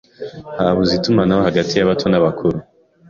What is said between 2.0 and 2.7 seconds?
n'abakuru.